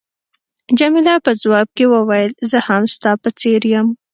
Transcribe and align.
جميله 0.79 1.15
په 1.25 1.31
ځواب 1.41 1.67
کې 1.77 1.85
وویل، 1.93 2.31
زه 2.51 2.57
هم 2.67 2.83
ستا 2.95 3.11
په 3.23 3.29
څېر 3.39 3.61
یم. 3.73 3.87